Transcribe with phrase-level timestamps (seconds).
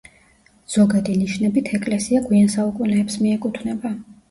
[0.75, 3.97] ზოგადი ნიშნებით ეკლესია გვიან საუკუნეებს მიეკუთვნება.